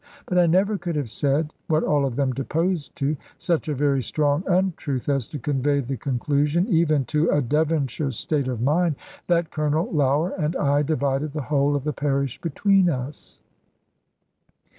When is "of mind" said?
8.47-8.95